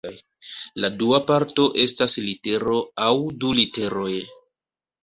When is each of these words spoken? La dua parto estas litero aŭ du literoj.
La 0.85 0.89
dua 1.01 1.19
parto 1.27 1.67
estas 1.85 2.17
litero 2.29 2.81
aŭ 3.07 3.13
du 3.45 3.57
literoj. 3.61 4.13